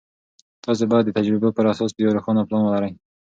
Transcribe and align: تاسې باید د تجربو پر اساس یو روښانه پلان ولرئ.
تاسې 0.65 0.83
باید 0.91 1.05
د 1.07 1.11
تجربو 1.17 1.55
پر 1.57 1.65
اساس 1.73 1.91
یو 1.93 2.15
روښانه 2.15 2.41
پلان 2.47 2.61
ولرئ. 2.65 2.91